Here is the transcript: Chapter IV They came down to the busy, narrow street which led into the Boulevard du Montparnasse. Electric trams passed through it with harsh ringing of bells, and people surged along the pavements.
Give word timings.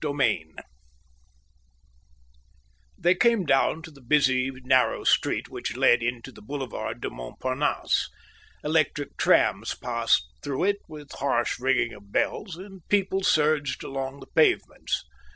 Chapter 0.03 0.23
IV 0.23 0.47
They 2.97 3.13
came 3.13 3.45
down 3.45 3.83
to 3.83 3.91
the 3.91 4.01
busy, 4.01 4.49
narrow 4.51 5.03
street 5.03 5.47
which 5.47 5.77
led 5.77 6.01
into 6.01 6.31
the 6.31 6.41
Boulevard 6.41 7.01
du 7.01 7.11
Montparnasse. 7.11 8.09
Electric 8.63 9.15
trams 9.17 9.75
passed 9.75 10.23
through 10.41 10.63
it 10.63 10.77
with 10.89 11.11
harsh 11.11 11.59
ringing 11.59 11.93
of 11.93 12.11
bells, 12.11 12.55
and 12.55 12.81
people 12.89 13.21
surged 13.21 13.83
along 13.83 14.21
the 14.21 14.27
pavements. 14.35 15.03